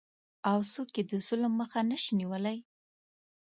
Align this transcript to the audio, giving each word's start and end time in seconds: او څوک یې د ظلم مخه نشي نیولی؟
او 0.49 0.57
څوک 0.73 0.89
یې 0.97 1.03
د 1.11 1.13
ظلم 1.27 1.53
مخه 1.61 1.79
نشي 1.89 2.13
نیولی؟ 2.21 2.57